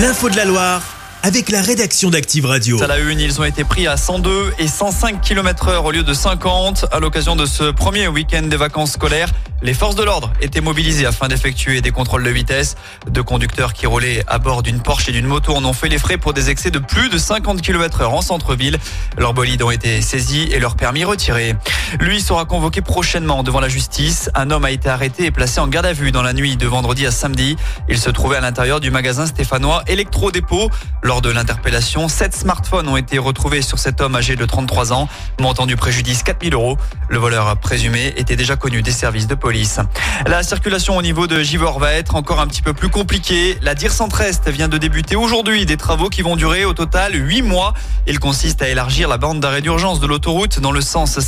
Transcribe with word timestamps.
L'info 0.00 0.30
de 0.30 0.36
la 0.36 0.46
Loire 0.46 0.82
avec 1.22 1.50
la 1.50 1.60
rédaction 1.60 2.08
d'Active 2.08 2.46
Radio. 2.46 2.82
À 2.82 2.86
la 2.86 2.98
une, 2.98 3.20
ils 3.20 3.38
ont 3.38 3.44
été 3.44 3.64
pris 3.64 3.86
à 3.86 3.98
102 3.98 4.54
et 4.58 4.66
105 4.66 5.20
km 5.20 5.68
heure 5.68 5.84
au 5.84 5.90
lieu 5.90 6.02
de 6.02 6.14
50 6.14 6.86
à 6.90 7.00
l'occasion 7.00 7.36
de 7.36 7.44
ce 7.44 7.64
premier 7.64 8.08
week-end 8.08 8.42
des 8.42 8.56
vacances 8.56 8.92
scolaires. 8.92 9.28
Les 9.62 9.74
forces 9.74 9.96
de 9.96 10.02
l'ordre 10.02 10.32
étaient 10.40 10.62
mobilisées 10.62 11.04
afin 11.04 11.28
d'effectuer 11.28 11.82
des 11.82 11.90
contrôles 11.90 12.24
de 12.24 12.30
vitesse. 12.30 12.76
Deux 13.10 13.22
conducteurs 13.22 13.74
qui 13.74 13.86
roulaient 13.86 14.24
à 14.26 14.38
bord 14.38 14.62
d'une 14.62 14.80
Porsche 14.80 15.10
et 15.10 15.12
d'une 15.12 15.26
moto 15.26 15.54
en 15.54 15.62
ont 15.66 15.74
fait 15.74 15.90
les 15.90 15.98
frais 15.98 16.16
pour 16.16 16.32
des 16.32 16.48
excès 16.48 16.70
de 16.70 16.78
plus 16.78 17.10
de 17.10 17.18
50 17.18 17.60
km 17.60 18.00
heure 18.00 18.14
en 18.14 18.22
centre-ville. 18.22 18.78
Leurs 19.18 19.34
bolides 19.34 19.62
ont 19.62 19.70
été 19.70 20.00
saisis 20.00 20.48
et 20.50 20.58
leur 20.58 20.76
permis 20.76 21.04
retirés. 21.04 21.54
Lui 21.98 22.20
sera 22.20 22.44
convoqué 22.44 22.82
prochainement 22.82 23.42
devant 23.42 23.58
la 23.58 23.68
justice. 23.68 24.30
Un 24.34 24.50
homme 24.50 24.64
a 24.64 24.70
été 24.70 24.88
arrêté 24.88 25.24
et 25.24 25.30
placé 25.30 25.58
en 25.58 25.66
garde 25.66 25.86
à 25.86 25.92
vue 25.92 26.12
dans 26.12 26.22
la 26.22 26.32
nuit 26.32 26.56
de 26.56 26.66
vendredi 26.66 27.04
à 27.04 27.10
samedi. 27.10 27.56
Il 27.88 27.98
se 27.98 28.10
trouvait 28.10 28.36
à 28.36 28.40
l'intérieur 28.40 28.78
du 28.78 28.90
magasin 28.90 29.26
stéphanois 29.26 29.82
Electro 29.88 30.30
Dépôt. 30.30 30.70
Lors 31.02 31.20
de 31.20 31.30
l'interpellation, 31.30 32.08
sept 32.08 32.34
smartphones 32.34 32.88
ont 32.88 32.96
été 32.96 33.18
retrouvés 33.18 33.62
sur 33.62 33.78
cet 33.78 34.00
homme 34.00 34.14
âgé 34.14 34.36
de 34.36 34.44
33 34.44 34.92
ans. 34.92 35.08
Montant 35.40 35.66
du 35.66 35.76
préjudice 35.76 36.22
4000 36.22 36.54
euros. 36.54 36.78
Le 37.08 37.18
voleur 37.18 37.56
présumé 37.56 38.14
était 38.16 38.36
déjà 38.36 38.54
connu 38.54 38.82
des 38.82 38.92
services 38.92 39.26
de 39.26 39.34
police. 39.34 39.80
La 40.26 40.42
circulation 40.42 40.96
au 40.96 41.02
niveau 41.02 41.26
de 41.26 41.42
Givor 41.42 41.80
va 41.80 41.92
être 41.94 42.14
encore 42.14 42.40
un 42.40 42.46
petit 42.46 42.62
peu 42.62 42.72
plus 42.72 42.88
compliquée. 42.88 43.58
La 43.62 43.74
DIR 43.74 43.90
Centre-Est 43.90 44.48
vient 44.48 44.68
de 44.68 44.78
débuter 44.78 45.16
aujourd'hui 45.16 45.66
des 45.66 45.76
travaux 45.76 46.08
qui 46.08 46.22
vont 46.22 46.36
durer 46.36 46.64
au 46.64 46.72
total 46.72 47.14
8 47.14 47.42
mois. 47.42 47.74
Il 48.06 48.20
consiste 48.20 48.62
à 48.62 48.68
élargir 48.68 49.08
la 49.08 49.18
bande 49.18 49.40
d'arrêt 49.40 49.62
d'urgence 49.62 49.98
de 49.98 50.06
l'autoroute 50.06 50.60
dans 50.60 50.72
le 50.72 50.80
sens 50.80 51.18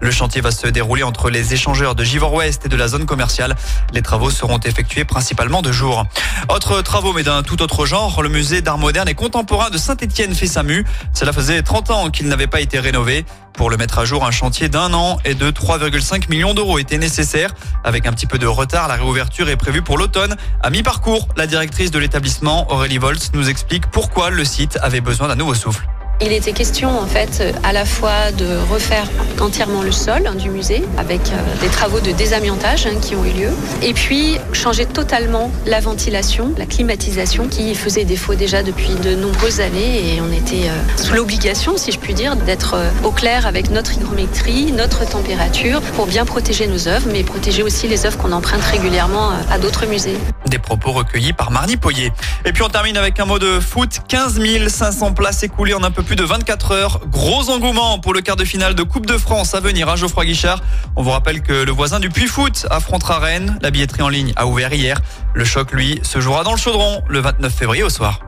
Le 0.00 0.10
chantier 0.10 0.40
va 0.40 0.50
se 0.50 0.66
dérouler 0.66 1.04
entre 1.04 1.30
les 1.30 1.54
échangeurs 1.54 1.94
de 1.94 2.02
Givor-Ouest 2.02 2.66
et 2.66 2.68
de 2.68 2.76
la 2.76 2.88
zone 2.88 3.06
commerciale. 3.06 3.54
Les 3.92 4.02
travaux 4.02 4.30
seront 4.30 4.58
effectués 4.58 5.04
principalement 5.04 5.62
de 5.62 5.70
jour. 5.70 6.04
Autres 6.48 6.82
travaux, 6.82 7.12
mais 7.12 7.22
d'un 7.22 7.42
tout 7.42 7.62
autre 7.62 7.86
genre, 7.86 8.22
le 8.22 8.28
musée 8.28 8.60
d'art 8.60 8.78
moderne 8.78 9.08
et 9.08 9.14
contemporain 9.14 9.70
de 9.70 9.78
Saint-Étienne 9.78 10.34
fait 10.34 10.48
sa 10.48 10.62
mue. 10.62 10.84
Cela 11.14 11.32
faisait 11.32 11.62
30 11.62 11.90
ans 11.90 12.10
qu'il 12.10 12.26
n'avait 12.28 12.48
pas 12.48 12.60
été 12.60 12.80
rénové. 12.80 13.24
Pour 13.52 13.70
le 13.70 13.76
mettre 13.76 13.98
à 13.98 14.04
jour, 14.04 14.26
un 14.26 14.30
chantier 14.30 14.68
d'un 14.68 14.92
an 14.92 15.18
et 15.24 15.34
de 15.34 15.50
3,5 15.50 16.28
millions 16.28 16.52
d'euros 16.52 16.78
était 16.78 16.98
nécessaire. 16.98 17.54
Avec 17.84 18.06
un 18.06 18.12
petit 18.12 18.26
peu 18.26 18.38
de 18.38 18.46
retard, 18.46 18.88
la 18.88 18.94
réouverture 18.94 19.48
est 19.48 19.56
prévue 19.56 19.82
pour 19.82 19.96
l'automne. 19.96 20.36
À 20.62 20.70
mi-parcours, 20.70 21.28
la 21.36 21.46
directrice 21.46 21.90
de 21.90 21.98
l'établissement, 21.98 22.70
Aurélie 22.70 22.98
Volz, 22.98 23.30
nous 23.32 23.48
explique 23.48 23.86
pourquoi 23.86 24.30
le 24.30 24.44
site 24.44 24.78
avait 24.82 25.00
besoin 25.00 25.28
d'un 25.28 25.36
nouveau 25.36 25.54
souffle. 25.54 25.86
Il 26.22 26.32
était 26.32 26.52
question 26.52 26.88
en 26.98 27.06
fait 27.06 27.42
à 27.62 27.74
la 27.74 27.84
fois 27.84 28.32
de 28.32 28.46
refaire 28.70 29.06
entièrement 29.38 29.82
le 29.82 29.92
sol 29.92 30.26
hein, 30.26 30.34
du 30.34 30.48
musée 30.48 30.82
avec 30.96 31.20
euh, 31.20 31.60
des 31.60 31.68
travaux 31.68 32.00
de 32.00 32.10
désamiantage 32.10 32.86
hein, 32.86 32.98
qui 33.02 33.14
ont 33.14 33.24
eu 33.24 33.32
lieu 33.32 33.50
et 33.82 33.92
puis 33.92 34.38
changer 34.54 34.86
totalement 34.86 35.50
la 35.66 35.78
ventilation, 35.80 36.54
la 36.56 36.64
climatisation 36.64 37.48
qui 37.48 37.74
faisait 37.74 38.04
défaut 38.04 38.34
déjà 38.34 38.62
depuis 38.62 38.94
de 38.94 39.14
nombreuses 39.14 39.60
années 39.60 40.14
et 40.14 40.22
on 40.22 40.32
était 40.32 40.70
euh, 40.70 40.96
sous 40.96 41.12
l'obligation 41.12 41.76
si 41.76 41.92
je 41.92 41.98
puis 41.98 42.14
dire 42.14 42.34
d'être 42.34 42.74
euh, 42.74 42.90
au 43.04 43.10
clair 43.10 43.46
avec 43.46 43.70
notre 43.70 43.92
hygrométrie, 43.92 44.72
notre 44.72 45.06
température 45.06 45.82
pour 45.82 46.06
bien 46.06 46.24
protéger 46.24 46.66
nos 46.66 46.88
œuvres 46.88 47.08
mais 47.12 47.24
protéger 47.24 47.62
aussi 47.62 47.88
les 47.88 48.06
œuvres 48.06 48.16
qu'on 48.16 48.32
emprunte 48.32 48.62
régulièrement 48.62 49.32
à 49.50 49.58
d'autres 49.58 49.84
musées. 49.84 50.16
Des 50.48 50.58
propos 50.58 50.92
recueillis 50.92 51.32
par 51.32 51.50
Marnie 51.50 51.76
Poyer. 51.76 52.12
Et 52.44 52.52
puis 52.52 52.62
on 52.62 52.68
termine 52.68 52.96
avec 52.96 53.18
un 53.20 53.24
mot 53.24 53.38
de 53.38 53.60
foot. 53.60 54.00
15 54.08 54.40
500 54.68 55.12
places 55.12 55.42
écoulées 55.42 55.74
en 55.74 55.82
un 55.82 55.90
peu 55.90 56.02
plus 56.02 56.16
de 56.16 56.24
24 56.24 56.72
heures. 56.72 57.00
Gros 57.10 57.50
engouement 57.50 57.98
pour 57.98 58.14
le 58.14 58.20
quart 58.20 58.36
de 58.36 58.44
finale 58.44 58.74
de 58.74 58.82
Coupe 58.82 59.06
de 59.06 59.18
France 59.18 59.54
à 59.54 59.60
venir 59.60 59.88
à 59.88 59.96
Geoffroy 59.96 60.24
Guichard. 60.24 60.62
On 60.94 61.02
vous 61.02 61.10
rappelle 61.10 61.42
que 61.42 61.64
le 61.64 61.72
voisin 61.72 62.00
du 62.00 62.10
Puy 62.10 62.26
Foot 62.26 62.66
affrontera 62.70 63.18
Rennes. 63.18 63.58
La 63.62 63.70
billetterie 63.70 64.02
en 64.02 64.08
ligne 64.08 64.32
a 64.36 64.46
ouvert 64.46 64.72
hier. 64.72 65.00
Le 65.34 65.44
choc, 65.44 65.72
lui, 65.72 66.00
se 66.02 66.20
jouera 66.20 66.44
dans 66.44 66.52
le 66.52 66.58
chaudron 66.58 67.02
le 67.08 67.20
29 67.20 67.52
février 67.52 67.82
au 67.82 67.90
soir. 67.90 68.20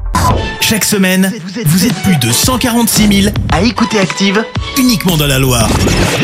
Chaque 0.61 0.85
semaine, 0.85 1.33
vous 1.65 1.87
êtes 1.87 2.03
plus 2.03 2.17
de 2.17 2.31
146 2.31 3.23
000 3.23 3.35
à 3.53 3.63
écouter 3.63 3.99
Active 3.99 4.45
uniquement 4.77 5.17
dans 5.17 5.27
la 5.27 5.39
Loire. 5.39 5.69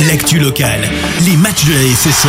L'actu 0.07 0.39
locale, 0.39 0.83
les 1.25 1.37
matchs 1.37 1.65
de 1.65 1.73
la 1.73 1.95
SSE, 1.95 2.29